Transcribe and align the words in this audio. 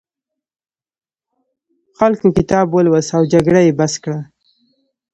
خلکو 1.97 2.27
کتاب 2.37 2.65
ولوست 2.71 3.09
او 3.15 3.21
جګړه 3.33 3.59
یې 3.65 3.73
بس 3.79 3.93
کړه. 4.03 4.19